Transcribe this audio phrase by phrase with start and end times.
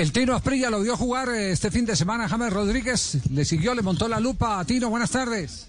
[0.00, 3.18] El Tino Asprilla lo vio jugar eh, este fin de semana James Rodríguez.
[3.30, 4.88] Le siguió, le montó la lupa a Tino.
[4.88, 5.66] Buenas tardes.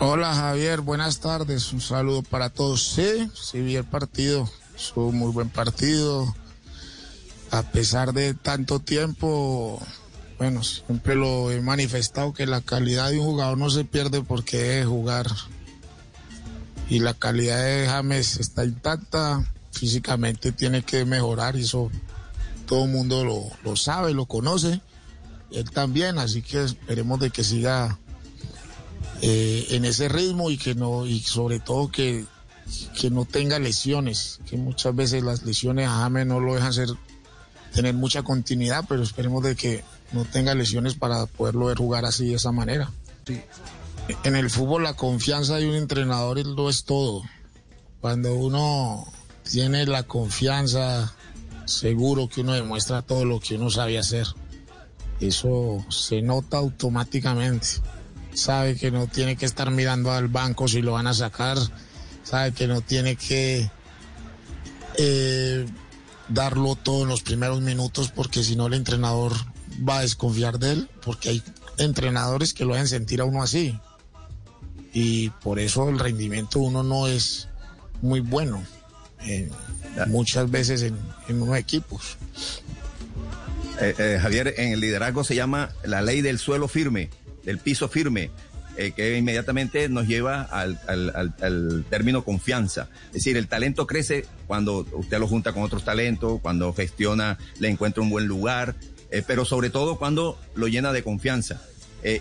[0.00, 1.70] Hola Javier, buenas tardes.
[1.74, 2.82] Un saludo para todos.
[2.82, 4.50] Sí, sí vi el partido.
[4.94, 6.34] Fue un muy buen partido.
[7.50, 9.82] A pesar de tanto tiempo,
[10.38, 14.56] bueno, siempre lo he manifestado que la calidad de un jugador no se pierde porque
[14.56, 15.26] debe jugar.
[16.88, 19.44] Y la calidad de James está intacta.
[19.72, 21.90] Físicamente tiene que mejorar y eso
[22.66, 24.80] todo el mundo lo, lo sabe, lo conoce.
[25.50, 27.98] Él también, así que esperemos de que siga
[29.22, 32.24] eh, en ese ritmo y que no, y sobre todo que,
[33.00, 36.88] que no tenga lesiones, que muchas veces las lesiones a James no lo dejan ser,
[37.72, 42.28] tener mucha continuidad, pero esperemos de que no tenga lesiones para poderlo ver jugar así
[42.28, 42.90] de esa manera.
[43.26, 43.40] Sí.
[44.22, 47.22] En el fútbol la confianza de un entrenador lo es todo.
[48.00, 49.06] Cuando uno
[49.42, 51.15] tiene la confianza,
[51.66, 54.26] seguro que uno demuestra todo lo que uno sabe hacer.
[55.20, 57.66] Eso se nota automáticamente.
[58.32, 61.58] Sabe que no tiene que estar mirando al banco si lo van a sacar.
[62.22, 63.70] Sabe que no tiene que
[64.98, 65.66] eh,
[66.28, 69.32] darlo todo en los primeros minutos porque si no el entrenador
[69.86, 71.42] va a desconfiar de él porque hay
[71.78, 73.78] entrenadores que lo hacen sentir a uno así.
[74.92, 77.48] Y por eso el rendimiento uno no es
[78.00, 78.62] muy bueno.
[79.26, 79.48] Eh,
[80.06, 80.96] muchas veces en,
[81.28, 82.16] en unos equipos.
[83.80, 87.10] Eh, eh, Javier, en el liderazgo se llama la ley del suelo firme,
[87.44, 88.30] del piso firme,
[88.76, 92.88] eh, que inmediatamente nos lleva al, al, al, al, término confianza.
[93.08, 97.68] Es decir, el talento crece cuando usted lo junta con otros talentos, cuando gestiona, le
[97.68, 98.76] encuentra un buen lugar,
[99.26, 101.62] pero sobre todo cuando lo llena de confianza.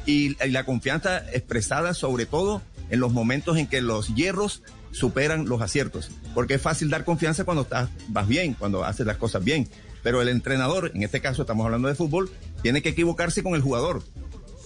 [0.06, 4.62] Y, y la confianza expresada sobre todo en los momentos en que los hierros
[4.96, 6.10] superan los aciertos.
[6.34, 9.68] Porque es fácil dar confianza cuando estás, vas bien, cuando haces las cosas bien.
[10.02, 13.62] Pero el entrenador, en este caso estamos hablando de fútbol, tiene que equivocarse con el
[13.62, 14.04] jugador.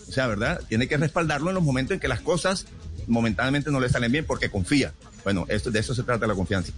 [0.08, 0.62] O sea, ¿verdad?
[0.70, 2.68] Tiene que respaldarlo en los momentos en que las cosas
[3.08, 4.94] momentáneamente no le salen bien porque confía.
[5.24, 6.72] Bueno, esto, de eso se trata la confianza.